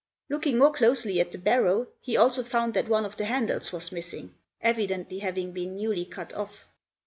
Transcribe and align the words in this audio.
Looking 0.29 0.57
more 0.57 0.73
closely 0.73 1.19
at 1.19 1.31
the 1.31 1.37
barrow 1.37 1.85
he 2.01 2.17
also 2.17 2.41
found 2.41 2.73
that 2.73 2.87
one 2.87 3.05
of 3.05 3.17
the 3.17 3.25
handles 3.25 3.71
was 3.71 3.91
missing, 3.91 4.33
evidently 4.59 5.19
having 5.19 5.51
been 5.51 5.75
newly 5.77 6.05
cut 6.05 6.33
off. 6.33 6.65